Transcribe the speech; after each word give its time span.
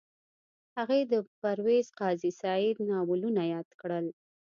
هغې 0.77 0.99
د 1.11 1.13
پرویز 1.41 1.87
قاضي 1.99 2.31
سعید 2.41 2.77
ناولونه 2.89 3.41
یاد 3.53 3.69
کړل 3.81 4.05